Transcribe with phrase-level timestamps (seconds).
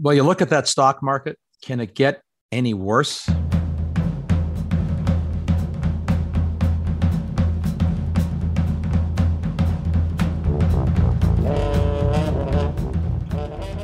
[0.00, 3.26] Well, you look at that stock market, can it get any worse?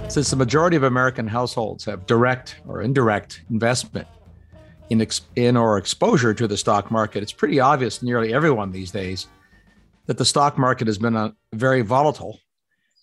[0.09, 4.09] Since the majority of American households have direct or indirect investment
[4.89, 8.73] in, ex- in or exposure to the stock market, it's pretty obvious to nearly everyone
[8.73, 9.29] these days
[10.07, 12.41] that the stock market has been a, very volatile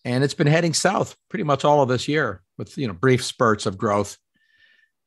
[0.03, 3.23] and it's been heading south pretty much all of this year with you know brief
[3.23, 4.17] spurts of growth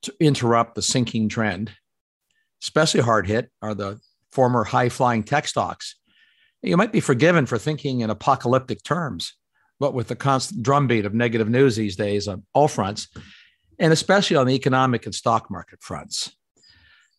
[0.03, 1.73] to interrupt the sinking trend.
[2.63, 4.01] Especially hard hit are the
[4.33, 5.97] former high flying tech stocks.
[6.63, 9.35] You might be forgiven for thinking in apocalyptic terms
[9.81, 13.09] but with the constant drumbeat of negative news these days on all fronts,
[13.79, 16.37] and especially on the economic and stock market fronts.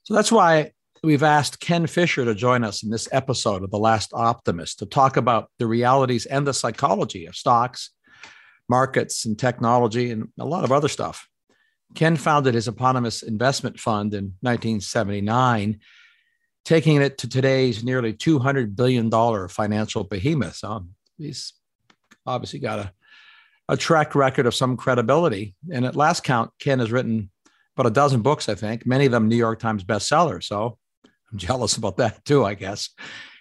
[0.03, 0.71] So that's why
[1.03, 4.85] we've asked Ken Fisher to join us in this episode of The Last Optimist to
[4.85, 7.89] talk about the realities and the psychology of stocks,
[8.69, 11.27] markets, and technology, and a lot of other stuff.
[11.95, 15.79] Ken founded his eponymous investment fund in 1979,
[16.63, 19.09] taking it to today's nearly $200 billion
[19.49, 20.55] financial behemoth.
[20.55, 20.85] So
[21.17, 21.53] he's
[22.25, 22.93] obviously got a,
[23.67, 25.55] a track record of some credibility.
[25.71, 27.29] And at last count, Ken has written
[27.75, 30.43] about a dozen books, I think, many of them New York Times bestsellers.
[30.43, 30.77] So
[31.31, 32.89] I'm jealous about that too, I guess.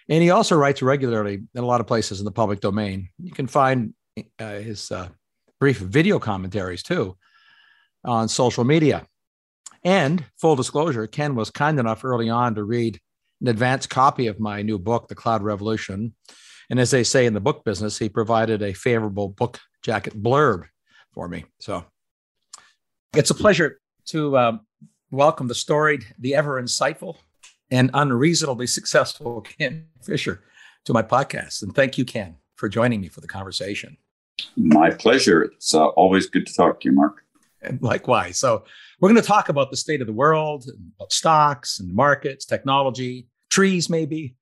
[0.09, 3.09] And he also writes regularly in a lot of places in the public domain.
[3.21, 5.09] You can find uh, his uh,
[5.59, 7.17] brief video commentaries too
[8.03, 9.05] on social media.
[9.83, 12.99] And full disclosure, Ken was kind enough early on to read
[13.41, 16.13] an advanced copy of my new book, The Cloud Revolution,
[16.69, 20.65] and as they say in the book business, he provided a favorable book jacket blurb
[21.11, 21.43] for me.
[21.59, 21.83] So
[23.13, 24.61] it's a pleasure to um,
[25.11, 27.17] welcome the storied, the ever insightful,
[27.71, 30.43] and unreasonably successful Ken Fisher
[30.85, 31.63] to my podcast.
[31.63, 33.97] And thank you, Ken, for joining me for the conversation.
[34.55, 35.41] My pleasure.
[35.41, 37.23] It's uh, always good to talk to you, Mark.
[37.63, 38.37] And likewise.
[38.37, 38.63] So,
[38.99, 43.27] we're going to talk about the state of the world, about stocks and markets, technology,
[43.49, 44.35] trees, maybe,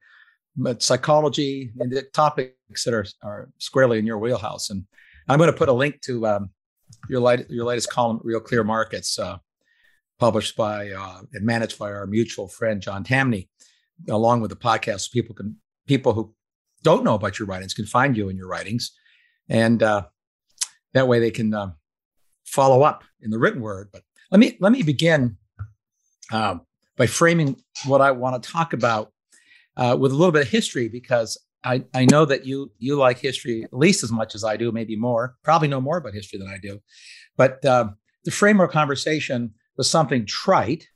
[0.57, 4.69] but psychology and the topics that are, are squarely in your wheelhouse.
[4.69, 4.83] And
[5.29, 6.49] I'm going to put a link to um,
[7.09, 9.37] your, light, your latest column, Real Clear Markets, uh,
[10.19, 13.47] published by uh, and managed by our mutual friend John Tamny,
[14.09, 14.99] along with the podcast.
[14.99, 15.55] So people can
[15.87, 16.33] people who
[16.83, 18.91] don't know about your writings can find you in your writings,
[19.47, 20.03] and uh,
[20.93, 21.71] that way they can uh,
[22.45, 23.89] follow up in the written word.
[23.91, 25.37] But let me let me begin
[26.31, 26.61] um,
[26.97, 29.11] by framing what I want to talk about
[29.77, 33.19] uh, with a little bit of history because I, I know that you you like
[33.19, 35.35] history at least as much as I do, maybe more.
[35.43, 36.79] Probably know more about history than I do.
[37.37, 37.89] But uh,
[38.23, 40.87] the framework conversation was something trite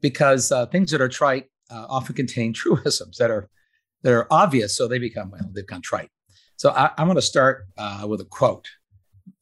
[0.00, 3.48] because uh, things that are trite uh, often contain truisms that are
[4.02, 6.10] that are obvious, so they become well, they become trite.
[6.56, 8.68] So I, am going to start uh, with a quote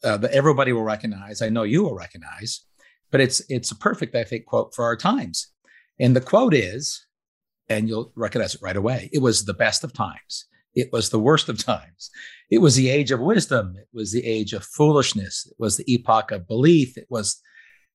[0.04, 1.42] uh, that everybody will recognize.
[1.42, 2.64] I know you will recognize,
[3.10, 5.48] but it's it's a perfect, I think, quote for our times.
[5.98, 7.06] And the quote is,
[7.68, 9.10] and you'll recognize it right away.
[9.12, 10.46] It was the best of times.
[10.74, 12.10] It was the worst of times.
[12.50, 13.74] It was the age of wisdom.
[13.76, 15.46] It was the age of foolishness.
[15.50, 16.96] It was the epoch of belief.
[16.96, 17.40] It was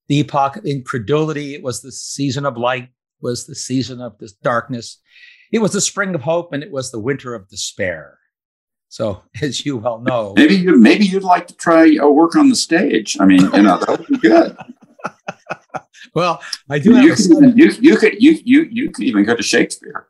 [0.08, 1.56] the epoch of incredulity.
[1.56, 2.84] It was the season of light.
[2.84, 2.90] It
[3.22, 5.02] was the season of this darkness.
[5.52, 8.20] It was the spring of hope, and it was the winter of despair.
[8.90, 12.50] So, as you well know, maybe you maybe you'd like to try uh, work on
[12.50, 13.18] the stage.
[13.20, 14.58] I mean, you know, that would be good.
[16.16, 16.98] well, I do.
[17.02, 20.08] You could, you, you could you you you could even go to Shakespeare.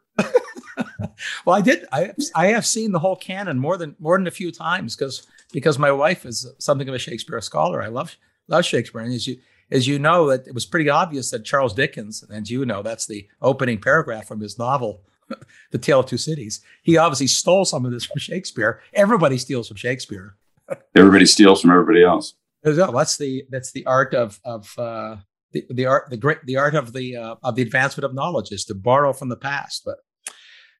[1.46, 1.86] well, I did.
[1.92, 5.26] I I have seen the whole canon more than more than a few times because
[5.52, 7.82] because my wife is something of a Shakespeare scholar.
[7.82, 8.16] I love
[8.48, 9.38] love Shakespeare, and as you
[9.72, 13.08] as you know, that it was pretty obvious that Charles Dickens, and you know, that's
[13.08, 15.02] the opening paragraph from his novel,
[15.72, 16.62] The Tale of Two Cities.
[16.84, 18.82] He obviously stole some of this from Shakespeare.
[18.94, 20.38] Everybody steals from Shakespeare.
[20.96, 22.36] everybody steals from everybody else.
[22.64, 25.18] That's the that's the art of of uh,
[25.52, 28.52] the, the art the great the art of the uh, of the advancement of knowledge
[28.52, 29.84] is to borrow from the past.
[29.86, 29.98] But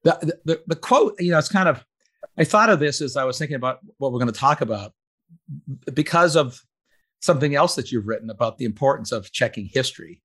[0.04, 1.86] the, the the quote, you know, it's kind of
[2.38, 4.94] I thought of this as I was thinking about what we're going to talk about
[5.94, 6.62] because of
[7.22, 10.22] something else that you've written about the importance of checking history.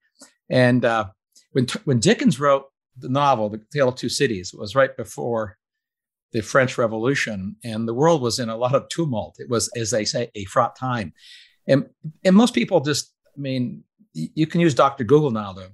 [0.48, 1.06] And uh,
[1.52, 2.66] when when Dickens wrote
[3.00, 5.56] the novel, The Tale of Two Cities, it was right before
[6.32, 9.36] the French Revolution, and the world was in a lot of tumult.
[9.38, 11.12] It was, as they say, a fraught time,
[11.66, 11.88] and
[12.24, 15.04] and most people just, I mean, you can use Dr.
[15.04, 15.70] Google now to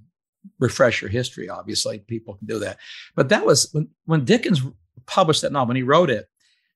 [0.59, 1.49] refresh your history.
[1.49, 2.79] Obviously, people can do that.
[3.15, 4.63] But that was when, when Dickens
[5.07, 6.27] published that novel, when he wrote it,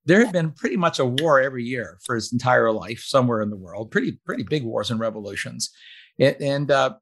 [0.04, 3.50] there had been pretty much a war every year for his entire life somewhere in
[3.50, 5.70] the world, pretty, pretty big wars and revolutions.
[6.18, 6.94] And uh,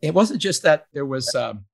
[0.00, 1.64] it wasn't just that there was, um,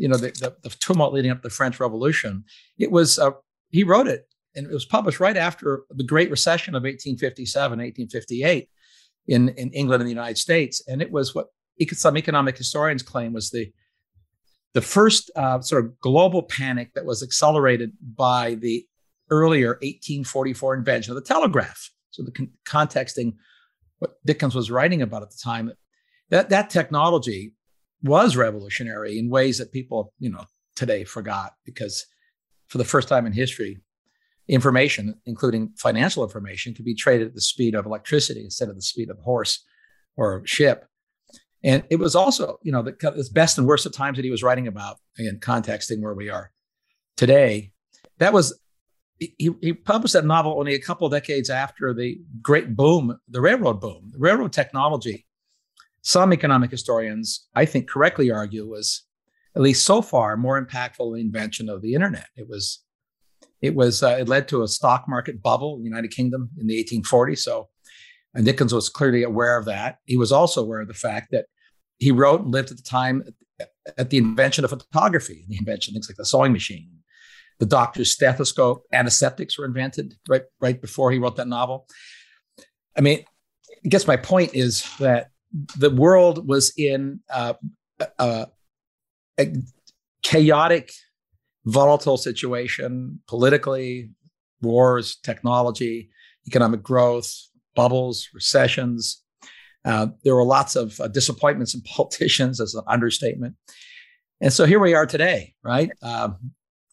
[0.00, 2.44] you know, the, the, the, tumult leading up to the French Revolution.
[2.78, 3.32] It was, uh,
[3.68, 4.26] he wrote it
[4.56, 8.68] and it was published right after the Great Recession of 1857, 1858
[9.28, 10.82] in, in England and the United States.
[10.88, 11.48] And it was what
[11.92, 13.72] some economic historians claim was the
[14.72, 18.86] the first uh, sort of global panic that was accelerated by the
[19.28, 21.90] earlier 1844 invention of the telegraph.
[22.10, 23.36] So the con- contexting
[23.98, 25.72] what Dickens was writing about at the time,
[26.28, 27.54] that that technology
[28.02, 30.44] was revolutionary in ways that people, you know,
[30.76, 32.06] today forgot because
[32.68, 33.78] for the first time in history,
[34.48, 38.82] information, including financial information, could be traded at the speed of electricity instead of the
[38.82, 39.64] speed of horse
[40.16, 40.86] or ship.
[41.62, 44.30] And it was also, you know, the, the best and worst of times that he
[44.30, 46.50] was writing about, again, contexting where we are
[47.16, 47.72] today.
[48.18, 48.58] That was,
[49.18, 53.80] he, he published that novel only a couple decades after the great boom, the railroad
[53.80, 54.10] boom.
[54.12, 55.26] The railroad technology,
[56.02, 59.04] some economic historians, I think, correctly argue was,
[59.56, 62.28] at least so far, more impactful than the invention of the internet.
[62.36, 62.84] It was,
[63.60, 66.66] it was, uh, it led to a stock market bubble in the United Kingdom in
[66.66, 67.38] the 1840s.
[67.38, 67.68] So
[68.34, 69.98] and Dickens was clearly aware of that.
[70.04, 71.46] He was also aware of the fact that
[71.98, 73.24] he wrote and lived at the time
[73.98, 76.88] at the invention of photography, the invention things like the sewing machine,
[77.58, 81.86] the doctor's stethoscope, antiseptics were invented right right before he wrote that novel.
[82.96, 83.24] I mean,
[83.84, 85.29] I guess my point is that
[85.76, 87.54] the world was in uh,
[88.18, 88.46] a,
[89.38, 89.52] a
[90.22, 90.92] chaotic,
[91.64, 94.10] volatile situation politically,
[94.62, 96.10] wars, technology,
[96.46, 97.32] economic growth,
[97.74, 99.22] bubbles, recessions.
[99.84, 103.56] Uh, there were lots of uh, disappointments in politicians, as an understatement.
[104.40, 105.90] And so here we are today, right?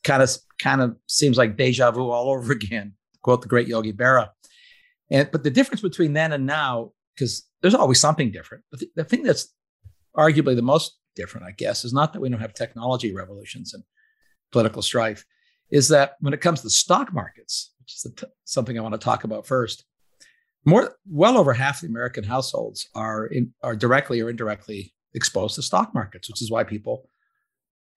[0.04, 2.94] Kind of, kind of seems like deja vu all over again.
[3.21, 4.30] Quote the great Yogi Berra.
[5.09, 8.64] And but the difference between then and now, because there's always something different.
[8.69, 9.54] But the, the thing that's
[10.16, 13.84] arguably the most different, I guess, is not that we don't have technology revolutions and
[14.52, 15.25] political strife,
[15.72, 19.00] is that when it comes to stock markets, which is t- something I want to
[19.00, 19.84] talk about first,
[20.64, 25.62] more well over half the American households are in, are directly or indirectly exposed to
[25.62, 27.10] stock markets, which is why people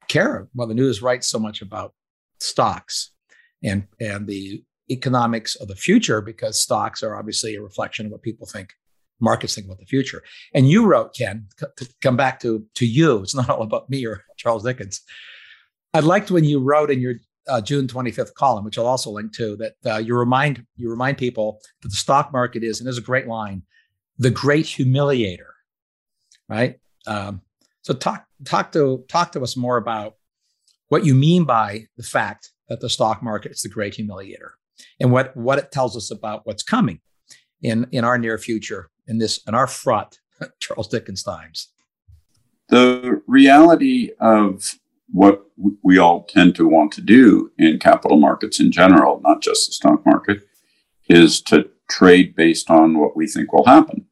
[0.09, 0.49] care.
[0.55, 1.95] Well, the news writes so much about
[2.39, 3.11] stocks
[3.63, 8.23] and and the economics of the future because stocks are obviously a reflection of what
[8.23, 8.73] people think
[9.21, 10.23] markets think about the future.
[10.55, 13.19] And you wrote, Ken, to come back to to you.
[13.19, 15.03] It's not all about me or Charles Dickens.
[15.93, 17.15] I liked when you wrote in your
[17.49, 21.19] uh, June 25th column, which I'll also link to, that uh, you remind you remind
[21.19, 23.63] people that the stock market is, and there's a great line,
[24.19, 25.51] the great humiliator,
[26.49, 26.79] right?
[27.07, 27.43] Um,
[27.83, 30.15] so talk talk to talk to us more about
[30.89, 34.51] what you mean by the fact that the stock market is the great humiliator,
[35.01, 37.01] and what what it tells us about what's coming
[37.63, 40.19] in in our near future in this in our fraught
[40.61, 41.69] Charles Dickens times.
[42.69, 44.79] The reality of
[45.13, 45.45] what
[45.83, 49.73] we all tend to want to do in capital markets in general, not just the
[49.73, 50.47] stock market,
[51.09, 54.07] is to trade based on what we think will happen.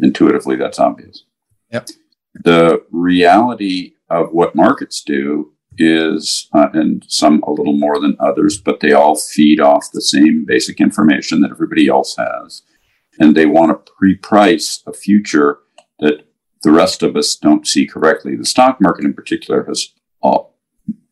[0.00, 1.24] Intuitively, that's obvious.
[1.70, 1.90] Yep.
[2.34, 8.60] The reality of what markets do is, uh, and some a little more than others,
[8.60, 12.62] but they all feed off the same basic information that everybody else has.
[13.22, 15.58] And they want to pre price a future
[16.00, 16.26] that
[16.64, 18.34] the rest of us don't see correctly.
[18.34, 19.92] The stock market, in particular, has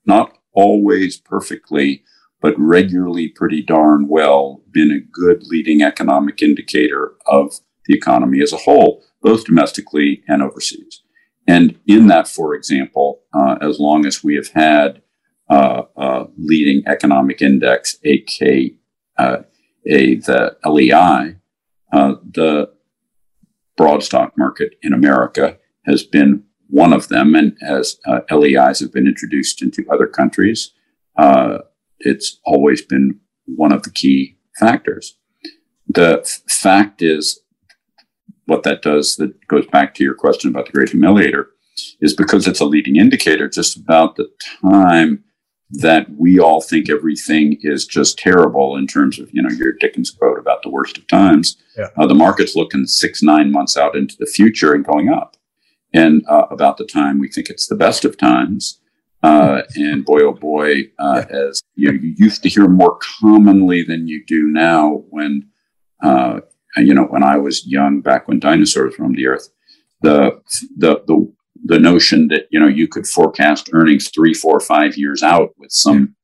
[0.05, 2.03] not always perfectly,
[2.41, 8.53] but regularly pretty darn well been a good leading economic indicator of the economy as
[8.53, 11.03] a whole, both domestically and overseas.
[11.47, 15.03] And in that, for example, uh, as long as we have had
[15.49, 18.75] uh, leading economic index, aka
[19.17, 19.43] uh,
[19.85, 21.40] the LEI,
[21.93, 22.71] uh, the
[23.77, 27.35] broad stock market in America has been one of them.
[27.35, 30.73] And as uh, LEIs have been introduced into other countries,
[31.17, 31.59] uh,
[31.99, 35.19] it's always been one of the key factors.
[35.89, 37.41] The f- fact is,
[38.47, 41.47] what that does, that goes back to your question about the great humiliator,
[42.01, 44.29] is because it's a leading indicator just about the
[44.63, 45.25] time
[45.73, 50.11] that we all think everything is just terrible in terms of, you know, your Dickens
[50.11, 51.57] quote about the worst of times.
[51.77, 51.89] Yeah.
[51.97, 55.37] Uh, the market's looking six, nine months out into the future and going up
[55.93, 58.81] and uh, about the time we think it's the best of times.
[59.23, 63.83] Uh, and boy, oh boy, uh, as you, know, you, used to hear more commonly
[63.83, 65.47] than you do now when,
[66.03, 66.41] uh,
[66.79, 69.49] you know, when I was young, back when dinosaurs roamed the earth,
[70.01, 70.41] the,
[70.77, 71.33] the, the,
[71.65, 75.71] the notion that, you know, you could forecast earnings three, four, five years out with
[75.71, 76.15] some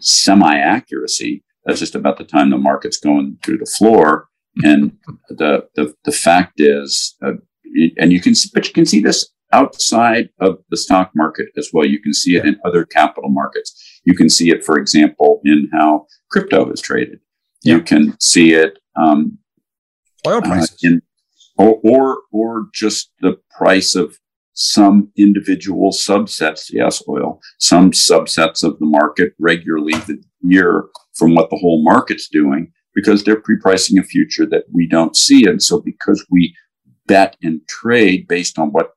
[0.00, 1.44] semi accuracy.
[1.64, 4.28] That's just about the time the market's going through the floor.
[4.62, 4.98] And
[5.28, 7.32] the, the, the fact is, uh,
[7.98, 11.86] and you can, but you can see this outside of the stock market as well.
[11.86, 14.00] You can see it in other capital markets.
[14.04, 17.20] You can see it, for example, in how crypto is traded.
[17.62, 19.38] You can see it um,
[20.26, 21.02] oil prices, uh, in,
[21.56, 24.18] or, or or just the price of
[24.54, 31.48] some individual subsets, yes, oil, some subsets of the market regularly the year from what
[31.50, 35.46] the whole market's doing because they're pre-pricing a future that we don't see.
[35.46, 36.54] And so because we
[37.06, 38.90] bet and trade based on what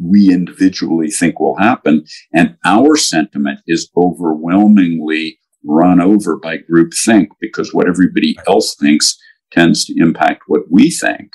[0.00, 7.74] we individually think will happen, and our sentiment is overwhelmingly run over by groupthink because
[7.74, 9.18] what everybody else thinks
[9.50, 11.32] tends to impact what we think.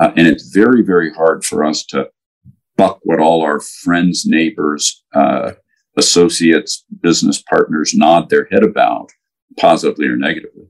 [0.00, 2.08] Uh, and it's very, very hard for us to
[2.76, 5.52] buck what all our friends, neighbors, uh,
[5.96, 9.10] associates, business partners nod their head about,
[9.58, 10.64] positively or negatively.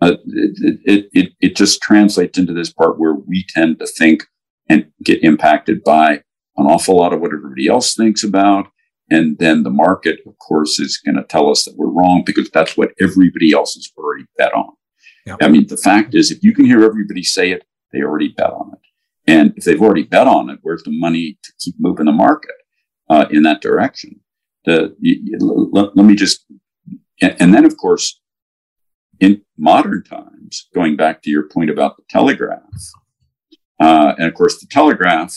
[0.00, 4.24] Uh, it, it, it, it just translates into this part where we tend to think
[4.68, 6.22] and get impacted by
[6.56, 8.66] an awful lot of what everybody else thinks about.
[9.10, 12.50] And then the market, of course, is going to tell us that we're wrong because
[12.50, 14.72] that's what everybody else has already bet on.
[15.26, 15.38] Yep.
[15.42, 17.64] I mean, the fact is, if you can hear everybody say it,
[17.94, 18.80] they already bet on it.
[19.26, 22.54] And if they've already bet on it, where's the money to keep moving the market
[23.08, 24.20] uh, in that direction?
[24.64, 25.38] The, you, you,
[25.72, 26.44] let, let, me just,
[27.20, 28.20] and, and, then of course,
[29.20, 32.62] in modern times, going back to your point about the telegraph,
[33.80, 35.34] uh, and of course, the telegraph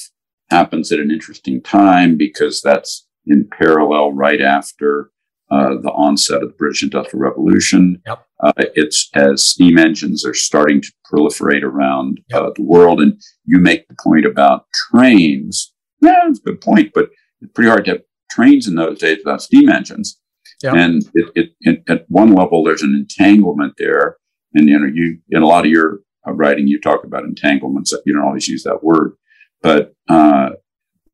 [0.50, 5.12] happens at an interesting time because that's in parallel right after
[5.50, 8.02] uh, the onset of the British Industrial Revolution.
[8.06, 8.26] Yep.
[8.44, 12.42] Uh, it's as steam engines are starting to proliferate around yep.
[12.42, 13.02] uh, the world.
[13.02, 15.74] And you make the point about trains.
[16.02, 17.10] Yeah, it's a good point, but
[17.42, 20.20] it's pretty hard to have trains in those days without steam engines.
[20.64, 20.74] Yep.
[20.74, 24.18] And it, it, it, at one level, there's an entanglement there.
[24.54, 27.94] And, you know, you, in a lot of your uh, writing, you talk about entanglements.
[28.06, 29.14] You don't always use that word,
[29.62, 30.50] but uh,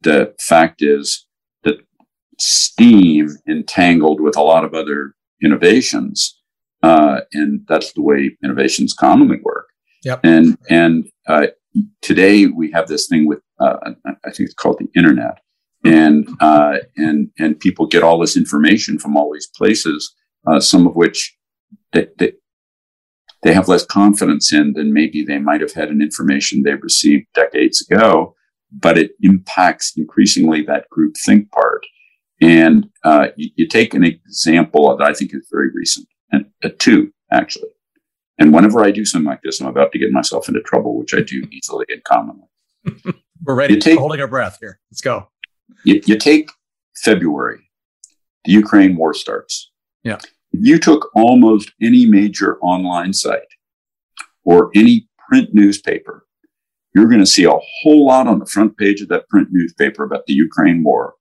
[0.02, 1.28] the fact is
[2.40, 5.14] steam entangled with a lot of other
[5.44, 6.40] innovations
[6.84, 9.70] uh, and that's the way innovations commonly work.
[10.04, 10.20] Yep.
[10.24, 11.48] And and uh,
[12.02, 15.40] today we have this thing with uh, I think it's called the internet,
[15.86, 20.14] and uh, and and people get all this information from all these places,
[20.46, 21.36] uh, some of which
[21.94, 22.34] they, they
[23.44, 27.28] they have less confidence in than maybe they might have had in information they received
[27.34, 28.36] decades ago.
[28.76, 31.86] But it impacts increasingly that group think part.
[32.44, 36.70] And uh, you, you take an example that I think is very recent and uh,
[36.78, 37.70] two actually.
[38.38, 41.14] And whenever I do something like this, I'm about to get myself into trouble, which
[41.14, 42.48] I do easily and commonly.
[43.44, 43.76] We're ready.
[43.76, 44.80] You take, holding our breath here.
[44.92, 45.30] Let's go.
[45.84, 46.50] You, you take
[46.98, 47.70] February,
[48.46, 49.72] the Ukraine war starts.
[50.04, 50.18] Yeah.
[50.52, 53.42] You took almost any major online site
[54.44, 56.26] or any print newspaper,
[56.94, 60.04] you're going to see a whole lot on the front page of that print newspaper
[60.04, 61.16] about the Ukraine war.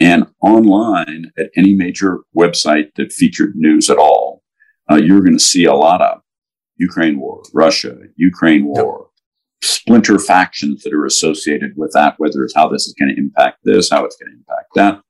[0.00, 4.42] And online at any major website that featured news at all,
[4.90, 6.20] uh, you're going to see a lot of
[6.76, 9.08] Ukraine war, Russia, Ukraine war,
[9.62, 9.68] yep.
[9.68, 13.58] splinter factions that are associated with that, whether it's how this is going to impact
[13.64, 15.00] this, how it's going to impact that.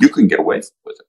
[0.00, 1.06] you can get away with it.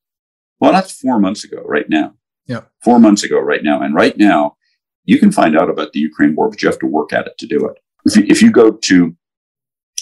[0.59, 2.13] Well, that's four months ago, right now.
[2.45, 2.61] Yeah.
[2.83, 3.81] Four months ago, right now.
[3.81, 4.57] And right now,
[5.05, 7.37] you can find out about the Ukraine war, but you have to work at it
[7.39, 7.77] to do it.
[8.05, 9.15] If you, if you go to,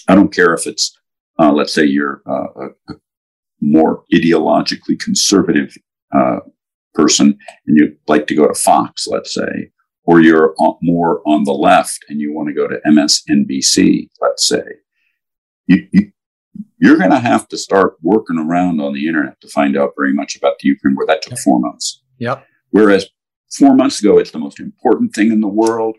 [0.08, 0.99] I don't care if it's,
[1.40, 2.94] uh, let's say you're uh, a,
[3.62, 5.76] more ideologically conservative
[6.16, 6.40] uh,
[6.94, 9.72] person and you'd like to go to Fox, let's say,
[10.04, 14.64] or you're more on the left and you want to go to MSNBC, let's say,
[15.68, 16.12] you, you,
[16.80, 20.14] you're going to have to start working around on the internet to find out very
[20.14, 21.06] much about the Ukraine war.
[21.06, 22.02] That took four months.
[22.20, 22.46] Yep.
[22.72, 23.08] Whereas
[23.52, 25.98] four months ago, it's the most important thing in the world.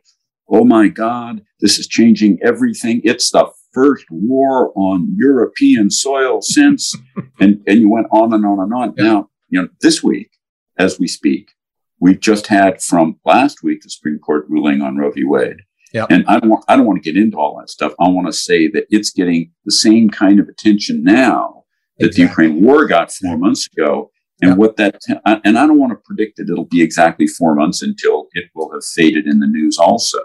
[0.49, 3.01] Oh my God, this is changing everything.
[3.05, 6.95] It's the first war on European soil since,
[7.39, 8.95] and, and you went on and on and on.
[8.97, 9.05] Yeah.
[9.05, 10.31] Now, you know, this week,
[10.81, 11.53] as we speak.
[12.01, 15.25] We've just had from last week the Supreme Court ruling on Roe v.
[15.25, 15.59] Wade.
[15.93, 16.07] Yep.
[16.11, 17.93] And I don't, want, I don't want to get into all that stuff.
[18.01, 21.65] I want to say that it's getting the same kind of attention now
[21.99, 22.25] that exactly.
[22.25, 24.11] the Ukraine war got four months ago.
[24.41, 24.59] And yep.
[24.59, 27.83] what that, t- and I don't want to predict that it'll be exactly four months
[27.83, 30.21] until it will have faded in the news also.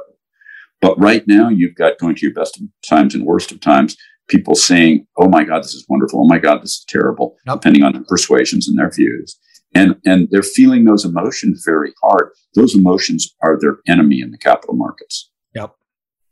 [0.81, 3.95] But right now, you've got going to your best of times and worst of times,
[4.27, 6.21] people saying, Oh my God, this is wonderful.
[6.21, 7.55] Oh my God, this is terrible, yep.
[7.55, 9.37] depending on their persuasions and their views.
[9.73, 12.31] And and they're feeling those emotions very hard.
[12.53, 15.29] Those emotions are their enemy in the capital markets.
[15.53, 15.75] Yep.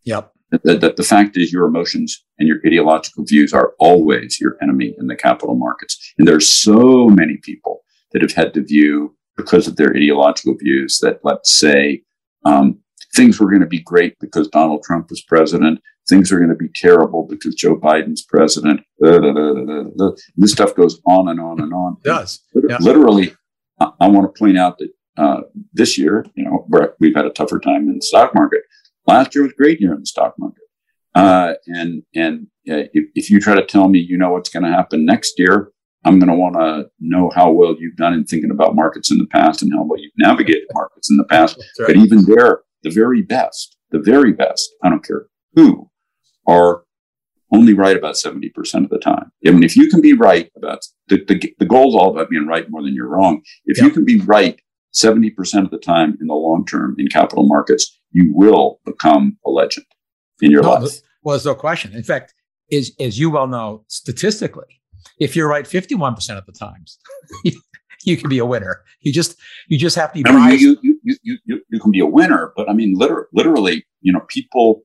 [0.05, 0.31] Yep.
[0.51, 4.93] The, the, the, fact is your emotions and your ideological views are always your enemy
[4.99, 6.13] in the capital markets.
[6.19, 10.99] And there's so many people that have had to view because of their ideological views
[11.01, 12.03] that let's say
[12.45, 12.82] um,
[13.15, 16.55] things were going to be great because donald trump was president things are going to
[16.55, 18.81] be terrible because Joe Biden's president.
[18.99, 21.97] this stuff goes on and on and on.
[22.03, 22.41] It does.
[22.55, 22.77] Yeah.
[22.79, 23.35] Literally,
[23.79, 25.41] I, I, want to point out that uh,
[25.73, 26.67] this year, you know,
[26.99, 28.61] we've had a tougher time in the stock market.
[29.07, 30.63] Last year was a great year in the stock market.
[31.15, 34.63] Uh, and and uh, if, if you try to tell me you know what's going
[34.63, 35.71] to happen next year,
[36.05, 39.19] I'm going to want to know how well you've done in thinking about markets in
[39.19, 41.57] the past and how well you've navigated markets in the past.
[41.79, 41.87] Right.
[41.87, 45.25] But even there, the very best, the very best, I don't care
[45.55, 45.89] who,
[46.47, 46.83] are
[47.53, 49.31] only right about 70% of the time.
[49.45, 52.29] I mean, if you can be right about the, the, the goal is all about
[52.29, 53.41] being right more than you're wrong.
[53.65, 54.59] If you can be right
[54.93, 59.49] 70% of the time in the long term in capital markets, you will become a
[59.49, 59.85] legend
[60.41, 60.99] in your no, life.
[61.23, 61.93] Well, there's no question.
[61.93, 62.33] In fact,
[62.71, 64.81] is as you well know, statistically,
[65.19, 66.97] if you're right 51% of the times,
[68.03, 68.83] you can be a winner.
[69.01, 69.37] You just
[69.67, 70.29] you just have to be.
[70.29, 71.37] I mean, you, you, you,
[71.73, 74.83] you, can be a winner, but I mean, literally, literally, you know, people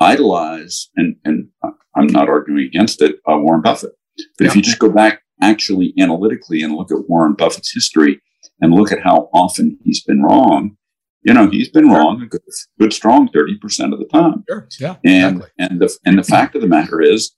[0.00, 1.48] idolize, and and
[1.96, 3.92] I'm not arguing against it, uh, Warren Buffett.
[4.36, 4.50] But yeah.
[4.50, 8.20] if you just go back actually analytically and look at Warren Buffett's history
[8.60, 10.76] and look at how often he's been wrong,
[11.22, 11.96] you know, he's been sure.
[11.96, 12.40] wrong a good,
[12.78, 14.44] good strong 30% of the time.
[14.48, 14.68] Sure.
[14.80, 14.96] Yeah.
[15.04, 15.50] And, exactly.
[15.58, 17.34] and the, and the fact of the matter is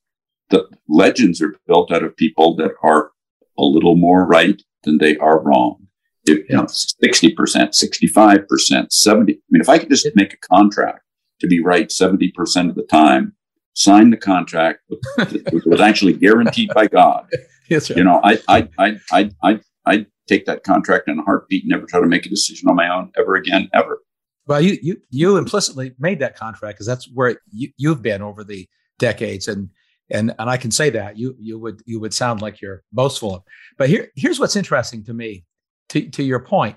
[0.51, 3.11] that legends are built out of people that are
[3.59, 5.87] a little more right than they are wrong.
[6.35, 9.33] You know, 60%, 65%, 70.
[9.33, 11.01] I mean, if I could just make a contract
[11.41, 13.35] to be right 70% of the time,
[13.75, 14.81] sign the contract,
[15.17, 17.27] which was actually guaranteed by God.
[17.69, 17.99] Yes, right.
[17.99, 21.71] You know, I, I, I, I, I, I take that contract in a heartbeat, and
[21.71, 24.03] never try to make a decision on my own ever again, ever.
[24.49, 28.43] Well, you you you implicitly made that contract because that's where you, you've been over
[28.43, 28.69] the
[28.99, 29.71] decades, and
[30.11, 33.45] and and I can say that you you would you would sound like you're boastful.
[33.79, 35.45] But here here's what's interesting to me,
[35.91, 36.77] to to your point,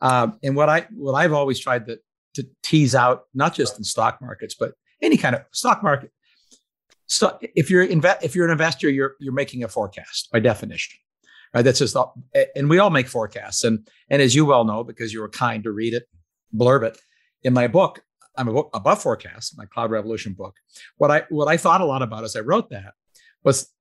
[0.00, 1.98] um, and what I what I've always tried to
[2.34, 6.10] to tease out, not just in stock markets, but any kind of stock market.
[7.06, 10.98] So if you're inve- if you're an investor, you're you're making a forecast by definition
[11.54, 11.62] right?
[11.62, 11.96] That's just,
[12.54, 13.64] and we all make forecasts.
[13.64, 16.04] And, and as you well know, because you were kind to read it,
[16.54, 16.98] blurb it
[17.42, 18.02] in my book,
[18.36, 20.54] I'm a book above forecast, my cloud revolution book.
[20.96, 22.94] What I, what I thought a lot about as I wrote that
[23.42, 23.72] was,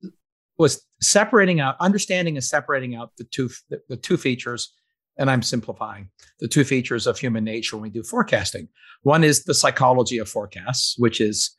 [0.57, 4.73] was separating out, understanding and separating out the two, the, the two features
[5.17, 8.69] and I'm simplifying the two features of human nature when we do forecasting.
[9.01, 11.55] One is the psychology of forecasts, which is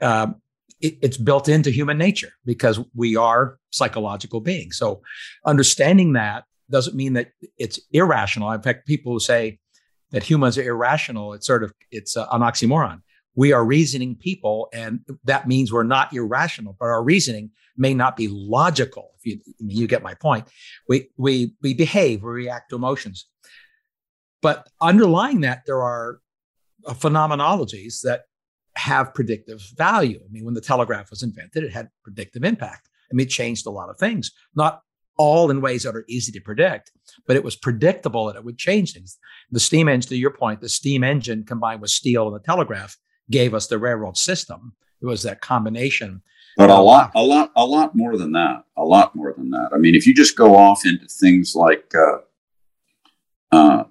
[0.00, 0.36] um,
[0.80, 4.76] it, it's built into human nature because we are psychological beings.
[4.76, 5.02] So
[5.44, 8.50] understanding that doesn't mean that it's irrational.
[8.52, 9.58] In fact, people who say
[10.10, 13.00] that humans are irrational, it's sort of it's an oxymoron.
[13.36, 17.50] We are reasoning people, and that means we're not irrational, but our reasoning
[17.80, 19.10] may not be logical.
[19.18, 20.46] If you you get my point,
[20.88, 23.26] we we we behave, we react to emotions,
[24.42, 26.20] but underlying that there are
[26.86, 28.22] uh, phenomenologies that
[28.76, 30.20] have predictive value.
[30.24, 32.88] I mean, when the telegraph was invented, it had predictive impact.
[33.10, 34.82] I mean, it changed a lot of things, not
[35.16, 36.92] all in ways that are easy to predict,
[37.26, 39.18] but it was predictable that it would change things.
[39.50, 42.96] The steam engine, to your point, the steam engine combined with steel and the telegraph
[43.30, 44.74] gave us the railroad system.
[45.02, 46.22] It was that combination.
[46.56, 48.64] But a lot, a lot, a lot more than that.
[48.76, 49.70] A lot more than that.
[49.72, 52.18] I mean, if you just go off into things like uh,
[53.52, 53.84] uh,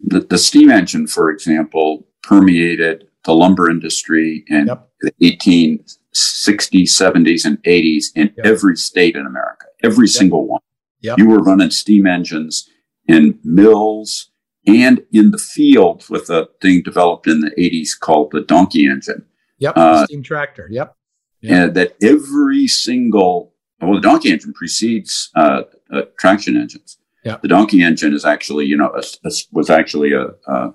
[0.00, 4.88] the, the steam engine, for example, permeated the lumber industry in yep.
[5.00, 5.80] the 1860s,
[6.14, 8.46] 70s, and 80s in yep.
[8.46, 10.14] every state in America, every yep.
[10.14, 10.60] single one.
[11.00, 12.68] You were running steam engines
[13.06, 14.30] in mills
[14.66, 19.24] and in the field with a thing developed in the 80s called the donkey engine.
[19.58, 20.68] Yep, uh, steam tractor.
[20.70, 20.94] Yep.
[21.40, 21.52] Yep.
[21.52, 26.98] And that every single, well, the donkey engine precedes uh, uh, traction engines.
[27.24, 27.42] Yep.
[27.42, 30.72] The donkey engine is actually, you know, a, a, was actually a, a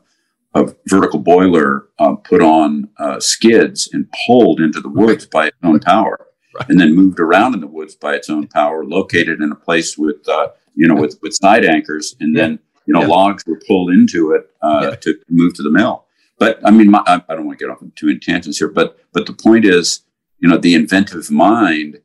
[0.55, 5.31] a vertical boiler uh, put on uh, skids and pulled into the woods right.
[5.31, 6.69] by its own power, right.
[6.69, 9.97] and then moved around in the woods by its own power, located in a place
[9.97, 13.07] with uh, you know with with side anchors, and then you know yeah.
[13.07, 14.95] logs were pulled into it uh, yeah.
[14.95, 16.05] to move to the mill.
[16.37, 18.69] But I mean, my, I, I don't want to get off into too tangents here,
[18.69, 20.01] but but the point is,
[20.39, 21.99] you know, the inventive mind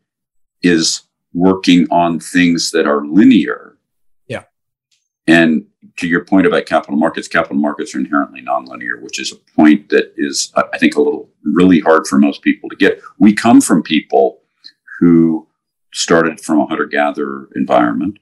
[0.63, 3.77] is working on things that are linear.
[4.27, 4.45] Yeah.
[5.27, 9.37] And to your point about capital markets, capital markets are inherently nonlinear, which is a
[9.57, 13.01] point that is, I think, a little really hard for most people to get.
[13.19, 14.41] We come from people
[15.01, 15.49] who
[15.93, 18.19] started from a hunter gatherer environment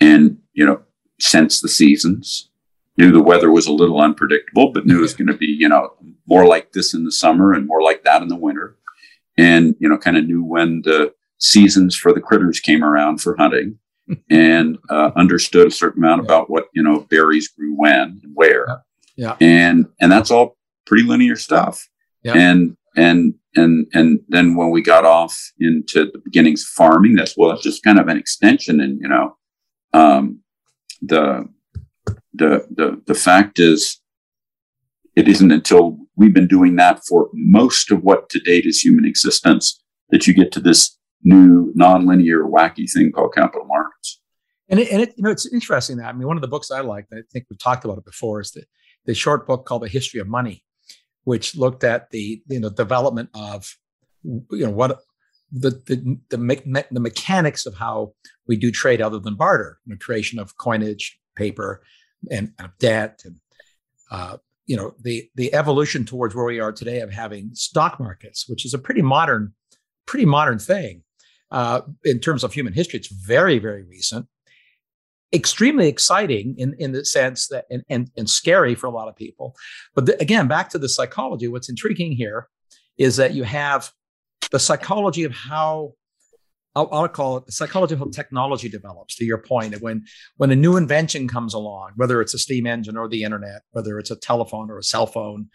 [0.00, 0.82] and, you know,
[1.18, 2.50] sensed the seasons,
[2.98, 5.68] knew the weather was a little unpredictable, but knew it was going to be, you
[5.68, 5.94] know,
[6.26, 8.76] more like this in the summer and more like that in the winter.
[9.38, 13.36] And, you know, kind of knew when the seasons for the critters came around for
[13.36, 13.78] hunting
[14.30, 16.26] and uh, understood a certain amount yeah.
[16.26, 18.66] about what you know berries grew when and where.
[19.16, 19.36] Yeah.
[19.40, 19.46] yeah.
[19.46, 21.88] And and that's all pretty linear stuff.
[22.22, 22.34] Yeah.
[22.34, 27.36] And and and and then when we got off into the beginnings of farming, that's
[27.36, 28.80] well, that's just kind of an extension.
[28.80, 29.36] And you know,
[29.92, 30.40] um,
[31.02, 31.48] the
[32.34, 34.00] the the the fact is,
[35.14, 39.04] it isn't until we've been doing that for most of what to date is human
[39.04, 44.20] existence that you get to this new nonlinear wacky thing called capital markets.
[44.68, 46.70] And it, and it, you know, it's interesting that I mean, one of the books
[46.70, 48.64] I like, I think we've talked about it before, is the,
[49.04, 50.64] the short book called The History of Money,
[51.24, 53.76] which looked at the you know development of
[54.24, 55.00] you know what
[55.52, 58.12] the the the, me- the mechanics of how
[58.48, 61.82] we do trade other than barter, the creation of coinage, paper,
[62.30, 63.36] and, and debt, and
[64.10, 68.48] uh, you know the the evolution towards where we are today of having stock markets,
[68.48, 69.54] which is a pretty modern,
[70.06, 71.02] pretty modern thing
[71.50, 72.98] uh, in terms of human history.
[72.98, 74.26] It's very very recent,
[75.32, 79.16] extremely exciting in in the sense that and and, and scary for a lot of
[79.16, 79.54] people.
[79.94, 81.48] But the, again, back to the psychology.
[81.48, 82.48] What's intriguing here
[82.98, 83.92] is that you have
[84.50, 85.92] the psychology of how
[86.76, 89.16] I'll, call it the psychology of how technology develops.
[89.16, 90.04] To your point, that when
[90.36, 93.98] when a new invention comes along, whether it's a steam engine or the internet, whether
[93.98, 95.48] it's a telephone or a cell phone,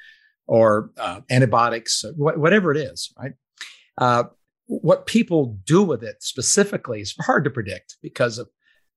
[0.48, 3.34] or uh, antibiotics, wh- whatever it is, right?
[3.98, 4.24] Uh,
[4.66, 8.50] what people do with it specifically is hard to predict because of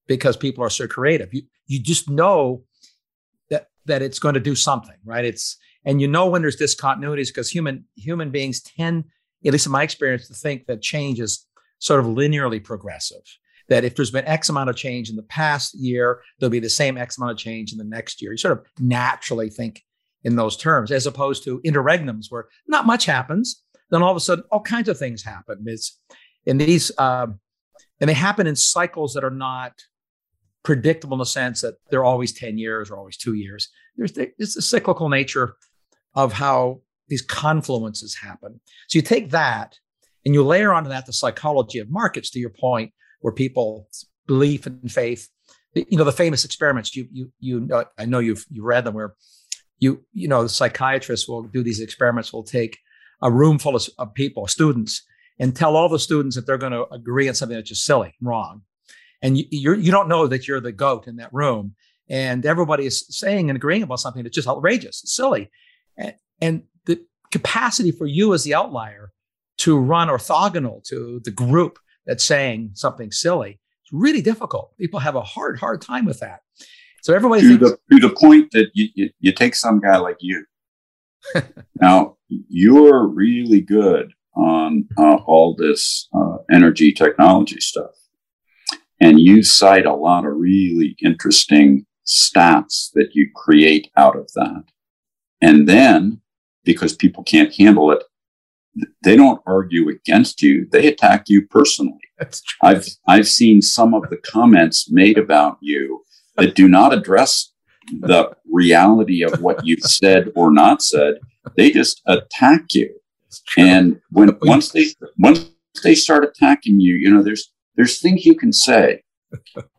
[0.06, 1.32] because people are so creative.
[1.32, 2.64] You you just know
[3.50, 5.24] that that it's going to do something, right?
[5.24, 9.04] It's and you know when there's discontinuities because human human beings tend,
[9.44, 11.46] at least in my experience, to think that change is
[11.78, 13.22] sort of linearly progressive.
[13.68, 16.68] That if there's been X amount of change in the past year, there'll be the
[16.68, 18.32] same X amount of change in the next year.
[18.32, 19.82] You sort of naturally think
[20.22, 23.62] in those terms, as opposed to interregnums where not much happens.
[23.90, 25.64] Then all of a sudden, all kinds of things happen.
[25.66, 25.98] It's
[26.46, 27.26] in these, uh,
[28.00, 29.72] and they happen in cycles that are not
[30.62, 33.68] predictable in the sense that they're always 10 years or always two years.
[33.96, 35.56] There's the, it's the cyclical nature
[36.14, 38.60] of how these confluences happen.
[38.88, 39.78] So you take that
[40.24, 43.88] and you layer onto that the psychology of markets, to your point, where people
[44.26, 45.28] belief and faith,
[45.74, 48.94] you know, the famous experiments, you, you, you know, I know you've, you read them
[48.94, 49.14] where
[49.78, 52.78] you, you know, the psychiatrists will do these experiments, will take
[53.22, 55.02] a room full of, of people, students,
[55.38, 58.14] and tell all the students that they're going to agree on something that's just silly,
[58.20, 58.62] wrong.
[59.20, 61.74] And you you're, you don't know that you're the goat in that room,
[62.08, 65.50] and everybody is saying and agreeing about something that's just outrageous, silly,
[65.96, 67.00] and, and the
[67.32, 69.10] capacity for you as the outlier
[69.64, 73.59] to run orthogonal to the group that's saying something silly.
[73.83, 74.77] It's really difficult.
[74.77, 76.40] People have a hard, hard time with that.
[77.03, 79.96] So everybody to, thinks- the, to the point that you, you, you take some guy
[79.96, 80.44] like you.
[81.81, 87.94] now you're really good on uh, all this uh, energy technology stuff.
[89.00, 94.64] And you cite a lot of really interesting stats that you create out of that.
[95.40, 96.20] And then,
[96.64, 98.03] because people can't handle it,
[99.02, 100.66] they don't argue against you.
[100.70, 102.00] They attack you personally.
[102.62, 106.04] I've, I've seen some of the comments made about you
[106.37, 107.52] that do not address
[108.00, 111.14] the reality of what you've said or not said.
[111.56, 112.94] They just attack you.
[113.56, 114.87] And when, once they,
[115.18, 115.50] once
[115.82, 119.02] they start attacking you, you know, there's, there's things you can say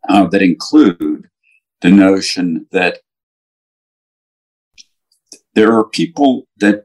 [0.09, 1.27] uh, that include
[1.81, 2.99] the notion that
[5.53, 6.83] there are people that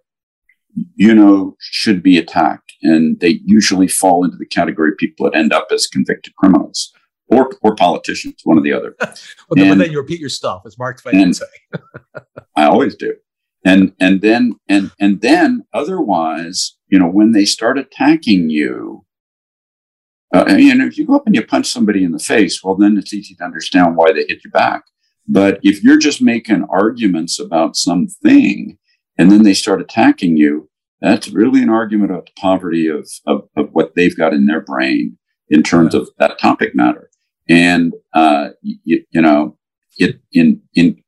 [0.95, 5.37] you know should be attacked, and they usually fall into the category of people that
[5.37, 6.93] end up as convicted criminals
[7.31, 8.95] or or politicians, one or the other.
[9.01, 9.11] well,
[9.57, 11.47] and, but then you repeat your stuff, as Mark Twain would say.
[12.57, 13.15] I always do.
[13.65, 19.05] And and then and and then otherwise, you know, when they start attacking you,
[20.35, 22.77] uh, you know, if you go up and you punch somebody in the face, well,
[22.77, 24.85] then it's easy to understand why they hit you back.
[25.29, 28.79] But if you're just making arguments about something
[29.19, 30.69] and then they start attacking you,
[31.01, 34.61] that's really an argument about the poverty of, of, of what they've got in their
[34.61, 35.17] brain
[35.49, 37.11] in terms of that topic matter.
[37.49, 39.57] And, uh, you, you know,
[39.99, 41.03] it, in, in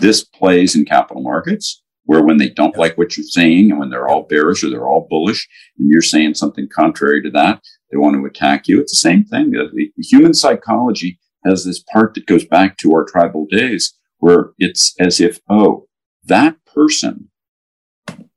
[0.00, 3.90] this plays in capital markets where when they don't like what you're saying and when
[3.90, 7.96] they're all bearish or they're all bullish and you're saying something contrary to that, they
[7.96, 8.80] want to attack you.
[8.80, 9.50] It's the same thing.
[9.50, 14.94] The human psychology has this part that goes back to our tribal days where it's
[15.00, 15.88] as if, oh,
[16.24, 17.28] that person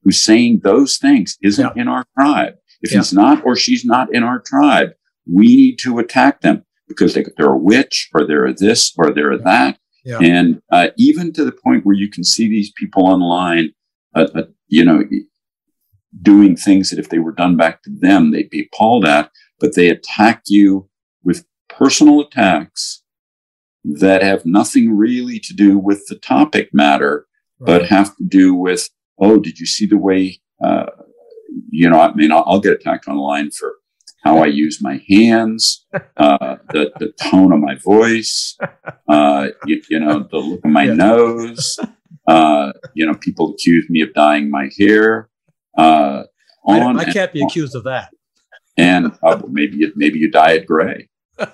[0.06, 1.82] who's saying those things isn't yeah.
[1.82, 2.54] in our tribe.
[2.82, 3.00] If yeah.
[3.00, 4.92] he's not or she's not in our tribe,
[5.30, 9.12] we need to attack them because they, are a witch or they're a this or
[9.12, 9.78] they're a that.
[10.06, 10.20] Yeah.
[10.22, 13.74] And uh, even to the point where you can see these people online,
[14.16, 15.04] uh, uh, you know,
[16.22, 19.76] doing things that if they were done back to them, they'd be appalled at but
[19.76, 20.90] they attack you
[21.24, 23.04] with personal attacks
[23.84, 27.28] that have nothing really to do with the topic matter,
[27.60, 27.66] right.
[27.66, 30.86] but have to do with, oh, did you see the way, uh,
[31.70, 33.76] you know, I mean, I'll, I'll, get attacked online for
[34.24, 35.86] how I use my hands,
[36.18, 38.58] uh, the, the tone of my voice,
[39.08, 41.80] uh, you, you, know, the look of my nose,
[42.28, 45.30] Uh, you know, people accuse me of dyeing my hair.
[45.78, 46.24] Uh,
[46.66, 47.48] on I, I can't be on.
[47.48, 48.10] accused of that.
[48.78, 51.10] And uh, maybe you, maybe you dye it gray.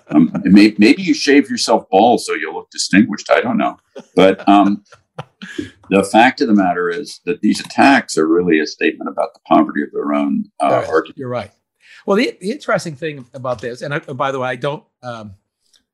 [0.09, 3.29] Um, maybe, maybe you shave yourself bald so you look distinguished.
[3.31, 3.77] I don't know,
[4.15, 4.83] but um,
[5.89, 9.39] the fact of the matter is that these attacks are really a statement about the
[9.47, 11.17] poverty of their own uh, argument.
[11.17, 11.51] You're right.
[12.05, 14.83] Well, the, the, interesting thing about this, and I, by the way, I don't.
[15.03, 15.35] Um,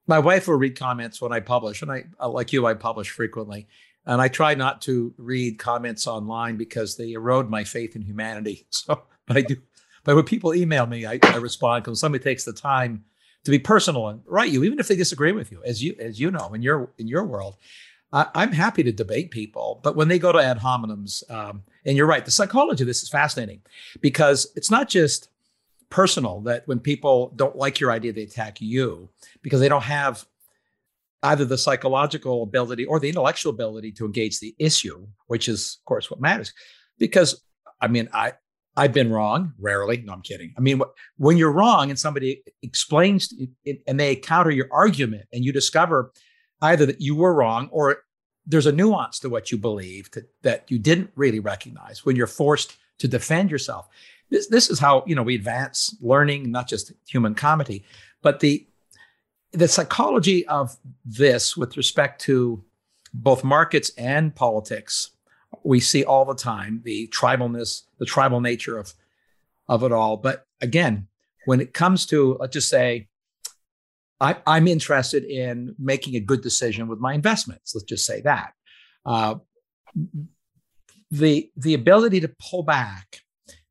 [0.07, 3.67] my wife will read comments when I publish, and I, like you, I publish frequently,
[4.05, 8.67] and I try not to read comments online because they erode my faith in humanity.
[8.71, 9.57] So, but I do.
[10.05, 13.03] But when people email me, I, I respond because somebody takes the time
[13.43, 16.19] to be personal and write you, even if they disagree with you, as you as
[16.19, 17.57] you know in your in your world.
[18.13, 21.98] I, am happy to debate people, but when they go to ad hominems, um, and
[21.98, 23.62] you're right, the psychology of this is fascinating
[24.02, 25.30] because it's not just
[25.89, 29.10] personal that when people don't like your idea, they attack you
[29.41, 30.26] because they don't have
[31.24, 35.86] either the psychological ability or the intellectual ability to engage the issue, which is, of
[35.86, 36.54] course, what matters.
[37.00, 37.43] Because,
[37.82, 38.34] I mean, I,
[38.76, 39.98] I've been wrong rarely.
[40.06, 40.54] No, I'm kidding.
[40.58, 40.82] I mean,
[41.17, 43.34] when you're wrong and somebody explains
[43.88, 46.13] and they counter your argument and you discover
[46.62, 48.04] either that you were wrong or
[48.46, 52.28] there's a nuance to what you believe that, that you didn't really recognize when you're
[52.28, 53.88] forced to defend yourself.
[54.30, 57.84] This, this is how you know we advance learning, not just human comedy,
[58.22, 58.67] but the
[59.52, 62.63] the psychology of this with respect to
[63.13, 65.12] both markets and politics.
[65.63, 68.93] We see all the time the tribalness, the tribal nature of
[69.70, 70.17] of it all.
[70.17, 71.08] But again,
[71.46, 73.08] when it comes to let's just say
[74.19, 77.75] I, am interested in making a good decision with my investments.
[77.75, 78.53] Let's just say that.
[79.06, 79.36] Uh,
[81.12, 83.21] the the ability to pull back,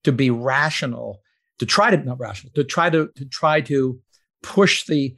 [0.05, 1.21] to be rational,
[1.59, 4.01] to try to not rational, to try to to try to
[4.43, 5.15] push the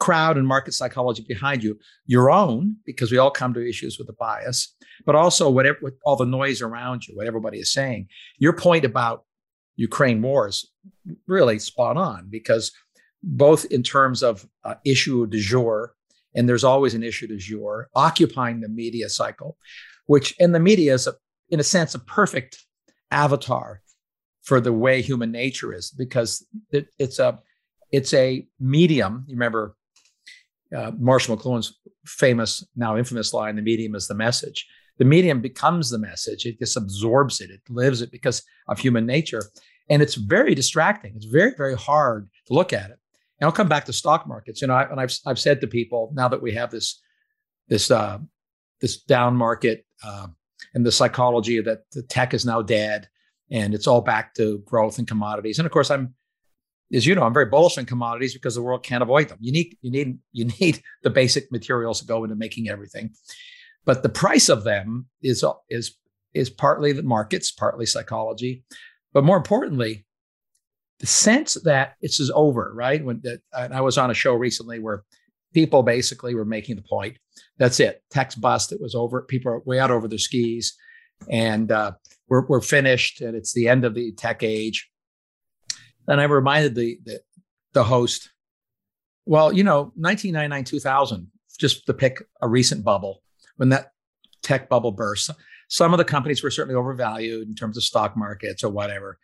[0.00, 4.08] crowd and market psychology behind you, your own, because we all come to issues with
[4.08, 4.74] a bias,
[5.06, 8.08] but also whatever all the noise around you, what everybody is saying.
[8.38, 9.24] Your point about
[9.76, 10.68] Ukraine wars
[11.28, 12.72] really spot on because
[13.22, 15.94] both in terms of uh, issue du jour,
[16.34, 19.56] and there's always an issue du jour, occupying the media cycle,
[20.06, 21.14] which in the media is, a,
[21.50, 22.64] in a sense, a perfect
[23.10, 23.82] avatar
[24.42, 27.38] for the way human nature is, because it, it's a
[27.92, 29.24] it's a medium.
[29.28, 29.76] You remember
[30.76, 34.66] uh, Marshall McLuhan's famous, now infamous line: "The medium is the message."
[34.98, 36.44] The medium becomes the message.
[36.44, 37.50] It just absorbs it.
[37.50, 39.44] It lives it because of human nature,
[39.88, 41.12] and it's very distracting.
[41.14, 42.98] It's very very hard to look at it.
[43.42, 44.60] And I'll come back to stock markets.
[44.62, 47.02] You know, I, and I've I've said to people now that we have this
[47.66, 48.18] this uh,
[48.80, 50.28] this down market uh,
[50.74, 53.08] and the psychology that the tech is now dead
[53.50, 55.58] and it's all back to growth and commodities.
[55.58, 56.14] And of course, I'm
[56.94, 59.38] as you know, I'm very bullish on commodities because the world can't avoid them.
[59.40, 63.10] You need you need you need the basic materials to go into making everything,
[63.84, 65.96] but the price of them is is
[66.32, 68.62] is partly the markets, partly psychology,
[69.12, 70.06] but more importantly,
[71.02, 73.04] the sense that this is over, right?
[73.04, 75.02] When the, I was on a show recently where
[75.52, 77.18] people basically were making the point
[77.58, 79.22] that's it, text bust, it was over.
[79.22, 80.76] People are way out over their skis,
[81.28, 81.92] and uh,
[82.28, 84.88] we're, we're finished, and it's the end of the tech age.
[86.06, 87.20] And I reminded the, the,
[87.72, 88.30] the host,
[89.26, 91.26] well, you know, 1999, 2000,
[91.58, 93.22] just to pick a recent bubble,
[93.56, 93.90] when that
[94.44, 95.32] tech bubble burst,
[95.68, 99.18] some of the companies were certainly overvalued in terms of stock markets or whatever.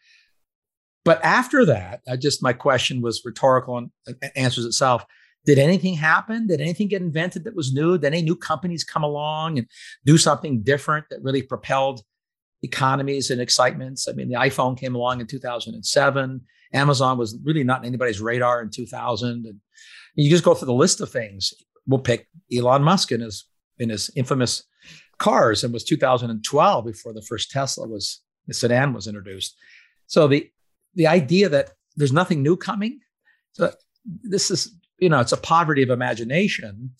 [1.05, 5.05] But after that, I just my question was rhetorical and uh, answers itself.
[5.45, 6.47] Did anything happen?
[6.47, 7.97] Did anything get invented that was new?
[7.97, 9.67] Did any new companies come along and
[10.05, 12.03] do something different that really propelled
[12.63, 14.09] economies and excitements?
[14.09, 16.41] I mean, the iPhone came along in 2007.
[16.75, 19.47] Amazon was really not in anybody's radar in 2000.
[19.47, 19.61] And
[20.17, 21.55] you just go through the list of things.
[21.87, 23.47] We'll pick Elon Musk in his
[23.79, 24.65] in his infamous
[25.19, 25.65] cars.
[25.65, 29.57] It was 2012 before the first Tesla was the sedan was introduced.
[30.07, 30.51] So the
[30.95, 33.01] the idea that there's nothing new coming.
[33.53, 33.73] So
[34.05, 36.91] this is, you know, it's a poverty of imagination.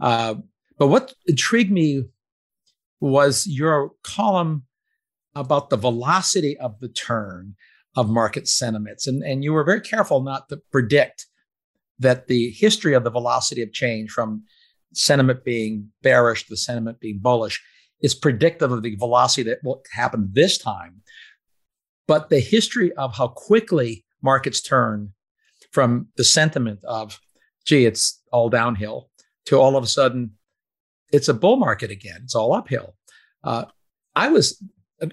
[0.00, 0.36] Uh,
[0.78, 2.04] but what intrigued me
[3.00, 4.64] was your column
[5.34, 7.54] about the velocity of the turn
[7.96, 9.06] of market sentiments.
[9.06, 11.26] And, and you were very careful not to predict
[11.98, 14.44] that the history of the velocity of change from
[14.94, 17.62] sentiment being bearish to sentiment being bullish
[18.00, 21.01] is predictive of the velocity that will happen this time
[22.06, 25.12] but the history of how quickly markets turn
[25.70, 27.20] from the sentiment of,
[27.64, 29.08] gee, it's all downhill
[29.46, 30.32] to all of a sudden
[31.12, 32.20] it's a bull market again.
[32.24, 32.94] It's all uphill.
[33.44, 33.66] Uh,
[34.14, 34.62] I was,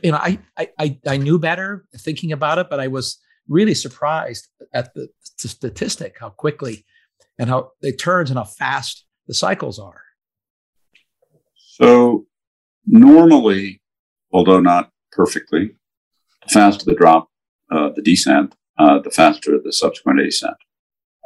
[0.01, 4.47] you know, I, I, I knew better thinking about it, but I was really surprised
[4.73, 6.85] at the, statistic, how quickly
[7.37, 10.01] and how it turns and how fast the cycles are.
[11.55, 12.25] So
[12.85, 13.81] normally,
[14.33, 15.71] although not perfectly,
[16.43, 17.29] the faster the drop,
[17.71, 20.57] uh, the descent, uh, the faster the subsequent ascent.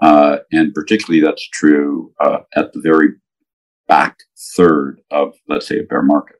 [0.01, 3.09] Uh, and particularly that's true uh, at the very
[3.87, 4.17] back
[4.57, 6.37] third of, let's say, a bear market.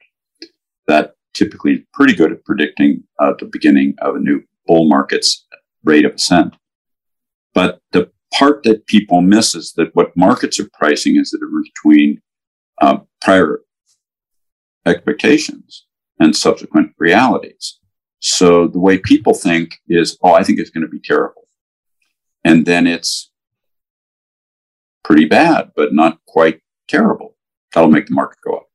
[0.87, 5.45] That typically is pretty good at predicting uh, the beginning of a new bull market's
[5.83, 6.55] rate of ascent.
[7.53, 11.69] But the part that people miss is that what markets are pricing is the difference
[11.75, 12.21] between
[12.81, 13.61] uh, prior
[14.85, 15.85] expectations
[16.19, 17.79] and subsequent realities.
[18.23, 21.45] So the way people think is, oh, I think it's going to be terrible.
[22.45, 23.29] And then it's
[25.03, 27.35] pretty bad, but not quite terrible.
[27.73, 28.69] That'll make the market go up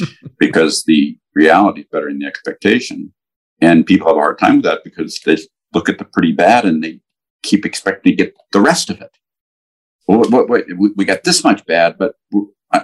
[0.38, 3.14] because the reality is better than the expectation.
[3.62, 5.38] And people have a hard time with that because they
[5.72, 7.00] look at the pretty bad and they
[7.42, 9.16] keep expecting to get the rest of it.
[10.06, 12.16] Well, wait, wait, wait, we got this much bad, but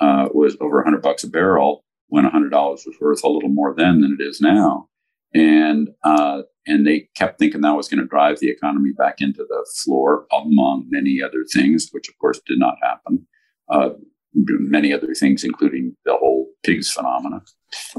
[0.00, 4.00] uh, was over 100 bucks a barrel when $100 was worth a little more then
[4.00, 4.88] than it is now.
[5.34, 9.44] And uh, and they kept thinking that was going to drive the economy back into
[9.48, 13.26] the floor, among many other things, which of course did not happen.
[13.68, 13.90] Uh,
[14.34, 17.42] many other things, including the whole PIIGS phenomena,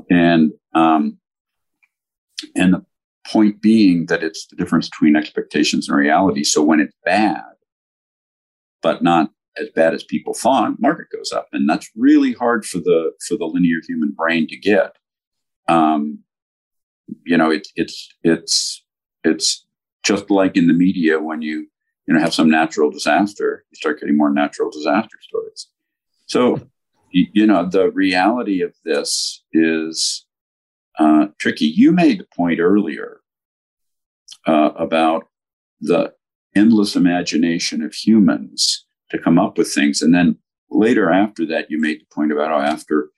[0.09, 1.17] and um,
[2.55, 2.85] and the
[3.27, 6.43] point being that it's the difference between expectations and reality.
[6.43, 7.43] So when it's bad,
[8.81, 12.79] but not as bad as people thought, market goes up, and that's really hard for
[12.79, 14.97] the for the linear human brain to get.
[15.67, 16.19] Um,
[17.25, 18.83] you know, it's it's it's
[19.23, 19.65] it's
[20.03, 21.67] just like in the media when you
[22.07, 25.67] you know have some natural disaster, you start getting more natural disaster stories.
[26.27, 26.59] So
[27.11, 30.25] you, know the reality of this is
[30.99, 31.65] uh, tricky.
[31.65, 33.21] You made the point earlier
[34.45, 35.27] uh, about
[35.81, 36.13] the
[36.55, 40.01] endless imagination of humans to come up with things.
[40.01, 40.37] And then
[40.69, 43.09] later after that, you made the point about how after,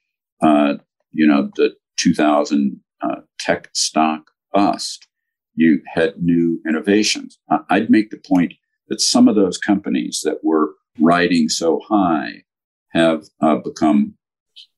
[0.41, 0.75] uh,
[1.11, 5.07] you know, the 2000 uh, tech stock bust,
[5.55, 7.39] you had new innovations.
[7.69, 8.53] I'd make the point
[8.87, 12.43] that some of those companies that were riding so high
[12.91, 14.15] have uh, become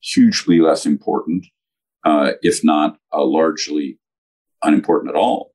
[0.02, 1.46] hugely less important,
[2.06, 4.00] uh, if not uh, largely
[4.64, 5.54] unimportant at all.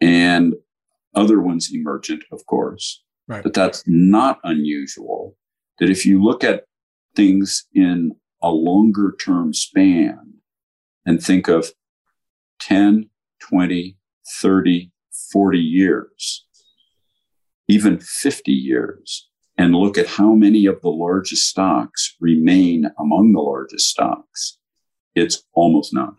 [0.00, 0.54] And
[1.14, 3.02] other ones emergent, of course.
[3.26, 3.42] Right.
[3.42, 5.36] But that's not unusual.
[5.78, 6.64] That if you look at
[7.14, 8.12] things in
[8.42, 10.34] a longer term span
[11.08, 11.72] and think of
[12.60, 13.08] 10,
[13.40, 13.96] 20,
[14.42, 14.92] 30,
[15.32, 16.46] 40 years,
[17.66, 23.40] even 50 years, and look at how many of the largest stocks remain among the
[23.40, 24.58] largest stocks,
[25.14, 26.16] it's almost none.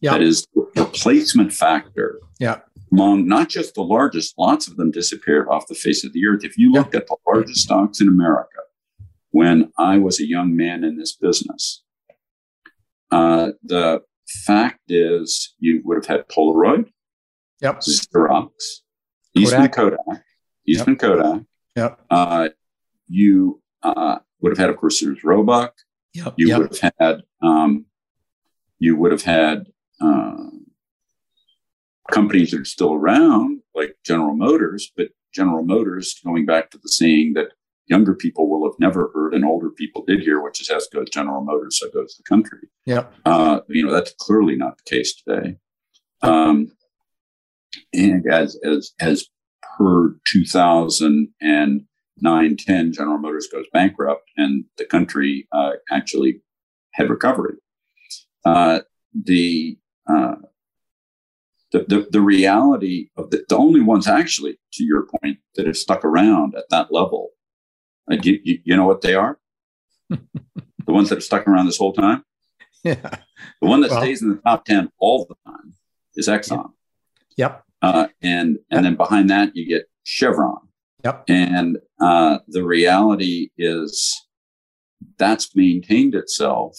[0.00, 0.12] Yeah.
[0.12, 2.60] That is the replacement factor yeah
[2.92, 6.44] among not just the largest, lots of them disappeared off the face of the earth.
[6.44, 8.58] If you look at the largest stocks in America,
[9.30, 11.82] when I was a young man in this business,
[13.10, 14.02] uh, the
[14.44, 16.90] fact is you would have had Polaroid,
[17.60, 17.80] yep.
[17.80, 18.50] Xerox,
[19.34, 19.98] Eastman Kodak,
[20.66, 21.00] Eastman yep.
[21.00, 21.42] Kodak.
[21.76, 22.00] Yep.
[22.10, 22.48] Uh,
[23.08, 25.74] you uh, would have had, of course, Sears Roebuck.
[26.14, 26.34] Yep.
[26.36, 26.58] You yep.
[26.58, 27.22] would have had.
[27.42, 27.86] Um,
[28.78, 29.66] you would have had.
[30.00, 30.36] Uh,
[32.10, 36.88] companies that are still around, like General Motors, but General Motors, going back to the
[36.88, 37.52] saying that
[37.86, 41.10] younger people will have never heard and older people did hear, which is as goes
[41.10, 42.68] General Motors, so goes the country.
[42.86, 43.06] Yeah.
[43.24, 45.56] Uh, you know, that's clearly not the case today.
[46.22, 46.72] Um,
[47.92, 49.26] and as, as, as
[49.78, 56.40] per 2009 10, General Motors goes bankrupt and the country uh, actually
[56.92, 57.56] had recovery.
[58.44, 58.80] Uh,
[59.14, 59.78] the
[60.08, 60.36] uh,
[61.72, 65.76] the, the, the reality of the, the only ones actually, to your point, that have
[65.76, 67.30] stuck around at that level,
[68.20, 69.38] you, you, you know what they are?
[70.08, 70.20] the
[70.86, 72.24] ones that have stuck around this whole time?
[72.84, 73.16] Yeah.
[73.60, 75.74] The one that well, stays in the top 10 all the time
[76.16, 76.70] is Exxon.
[77.36, 77.64] Yep.
[77.80, 80.68] Uh, and and then behind that you get Chevron.
[81.04, 81.24] Yep.
[81.28, 84.20] And uh, the reality is
[85.18, 86.76] that's maintained itself,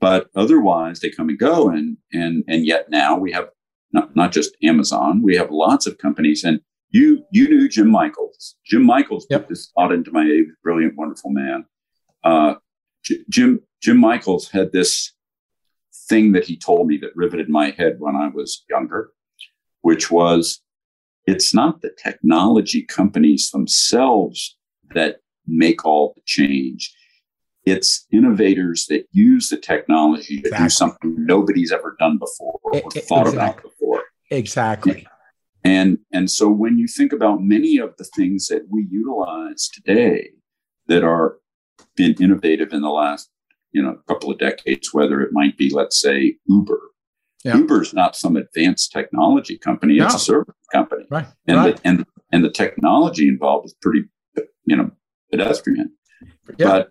[0.00, 1.68] but otherwise they come and go.
[1.68, 3.48] And and and yet now we have
[3.92, 6.42] not, not just Amazon, we have lots of companies.
[6.42, 6.60] And
[6.90, 8.56] you you knew Jim Michaels.
[8.64, 9.42] Jim Michaels yep.
[9.42, 10.44] put this thought into my head.
[10.62, 11.64] brilliant, wonderful man.
[12.24, 12.54] Uh,
[13.04, 15.12] J- Jim Jim Michaels had this
[16.08, 19.10] thing that he told me that riveted my head when I was younger,
[19.82, 20.60] which was
[21.26, 24.56] it's not the technology companies themselves
[24.94, 25.16] that
[25.46, 26.94] make all the change.
[27.64, 30.64] It's innovators that use the technology to exactly.
[30.64, 33.34] do something nobody's ever done before or it, thought exactly.
[33.36, 34.02] about before.
[34.30, 35.06] Exactly.
[35.66, 40.30] And, and so when you think about many of the things that we utilize today
[40.86, 41.38] that are
[41.96, 43.30] been innovative in the last
[43.72, 46.80] you know couple of decades, whether it might be let's say Uber.
[47.44, 47.56] Yeah.
[47.56, 50.16] Uber's not some advanced technology company; it's no.
[50.16, 51.26] a service company, right?
[51.46, 51.76] And right.
[51.76, 54.04] The, and and the technology involved is pretty,
[54.64, 54.90] you know,
[55.30, 55.92] pedestrian.
[56.58, 56.66] Yeah.
[56.66, 56.90] But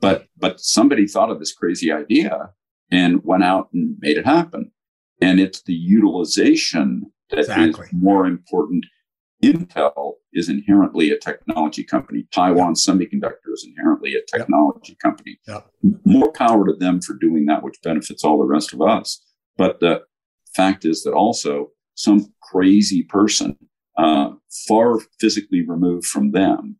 [0.00, 2.50] but but somebody thought of this crazy idea
[2.90, 4.72] and went out and made it happen.
[5.20, 7.86] And it's the utilization that exactly.
[7.86, 8.84] is more important.
[9.42, 12.26] Intel is inherently a technology company.
[12.32, 14.98] Taiwan Semiconductor is inherently a technology yep.
[14.98, 15.38] company.
[15.46, 15.66] Yep.
[16.04, 19.24] More power to them for doing that, which benefits all the rest of us.
[19.56, 20.02] But the
[20.54, 23.56] fact is that also some crazy person,
[23.96, 24.30] uh,
[24.66, 26.76] far physically removed from them,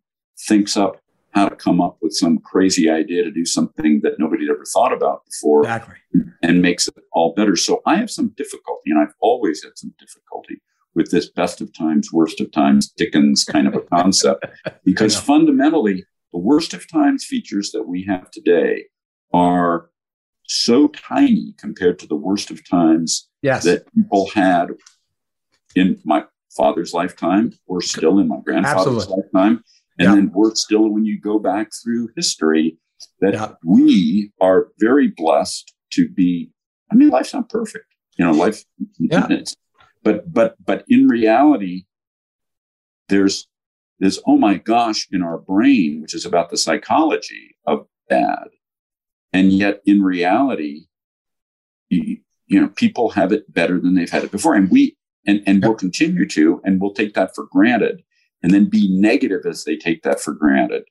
[0.47, 1.01] thinks up
[1.33, 4.65] how to come up with some crazy idea to do something that nobody had ever
[4.65, 5.97] thought about before exactly.
[6.43, 7.55] and makes it all better.
[7.55, 10.61] So I have some difficulty, and I've always had some difficulty
[10.95, 14.47] with this best of times, worst of times Dickens kind of a concept,
[14.85, 18.87] because fundamentally, the worst of times features that we have today
[19.33, 19.91] are
[20.47, 23.65] so tiny compared to the worst of times yes.
[23.65, 24.69] that people had
[25.75, 26.25] in my
[26.57, 29.23] father's lifetime or still in my grandfather's Absolutely.
[29.35, 29.65] lifetime.
[29.99, 30.15] And yeah.
[30.15, 32.79] then we're still, when you go back through history,
[33.21, 33.53] that yeah.
[33.65, 36.51] we are very blessed to be.
[36.91, 37.87] I mean, life's not perfect.
[38.17, 38.65] You know, life.
[38.99, 39.29] Yeah.
[40.03, 41.85] But but but in reality,
[43.09, 43.49] there's
[43.99, 48.49] this oh my gosh in our brain, which is about the psychology of bad,
[49.33, 50.87] and yet in reality,
[51.89, 54.97] you, you know, people have it better than they've had it before, and we
[55.27, 55.65] and and yep.
[55.65, 58.03] we'll continue to, and we'll take that for granted
[58.43, 60.85] and then be negative as they take that for granted.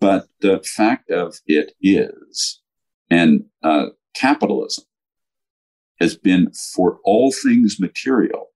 [0.00, 2.60] But the fact of it is,
[3.10, 4.84] and uh, capitalism
[6.00, 8.50] has been for all things material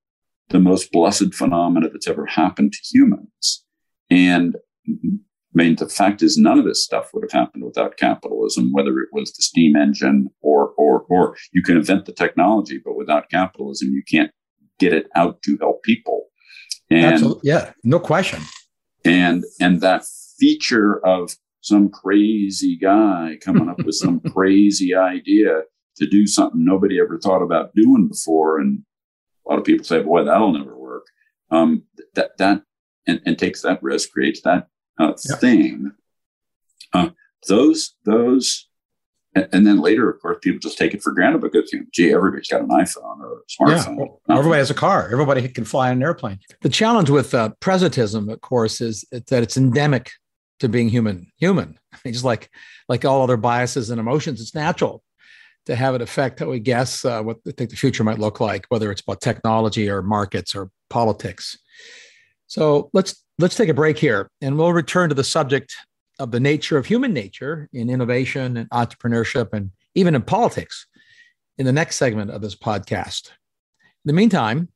[0.51, 3.65] the most blessed phenomena that's ever happened to humans.
[4.11, 4.57] And
[4.89, 8.99] I mean, the fact is, none of this stuff would have happened without capitalism, whether
[8.99, 13.31] it was the steam engine or, or, or you can invent the technology, but without
[13.31, 14.31] capitalism, you can't
[14.79, 16.27] get it out to help people.
[16.91, 17.49] And Absolutely.
[17.49, 18.43] yeah, no question.
[19.05, 20.05] And and that
[20.39, 25.63] feature of some crazy guy coming up with some crazy idea
[25.97, 28.83] to do something nobody ever thought about doing before, and
[29.47, 31.07] a lot of people say, "Boy, that'll never work."
[31.51, 31.85] Um,
[32.15, 32.63] that that
[33.07, 34.69] and, and takes that risk, creates that
[34.99, 35.93] uh, thing.
[36.93, 37.11] Uh,
[37.49, 38.69] those those
[39.35, 42.13] and then later, of course, people just take it for granted because, you know, gee,
[42.13, 43.99] everybody's got an iPhone or a smartphone.
[43.99, 45.09] Yeah, well, everybody has a car.
[45.13, 46.41] Everybody can fly on an airplane.
[46.63, 50.11] The challenge with uh, presentism, of course, is that it's endemic
[50.59, 51.31] to being human.
[51.39, 52.51] Human, just like
[52.89, 55.05] like all other biases and emotions, it's natural
[55.67, 58.41] to have an effect that we guess uh, what we think the future might look
[58.41, 61.57] like, whether it's about technology or markets or politics.
[62.49, 65.75] So let's let's take a break here, and we'll return to the subject
[66.21, 70.87] of the nature of human nature in innovation and entrepreneurship and even in politics
[71.59, 73.31] in the next segment of this podcast.
[73.81, 74.69] In the meantime,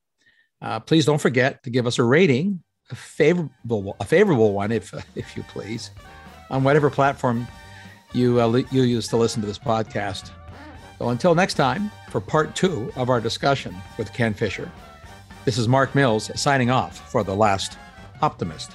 [0.63, 4.95] uh, please don't forget to give us a rating, a favorable, a favorable one, if
[5.15, 5.91] if you please,
[6.51, 7.47] on whatever platform
[8.15, 10.31] you uh, you use to listen to this podcast.
[10.99, 14.71] So until next time, for part two of our discussion with Ken Fisher,
[15.45, 17.77] this is Mark Mills signing off for the Last
[18.23, 18.71] Optimist.